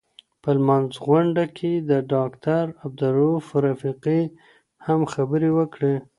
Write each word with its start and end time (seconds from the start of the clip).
په 0.41 0.49
لمانځغونډه 0.57 1.45
کي 1.57 1.71
داکټر 2.15 2.65
عبدالروف 2.85 3.45
رفیقي 3.65 4.21
هم 4.85 5.01
خبري 5.13 5.49
وکړې. 5.57 5.95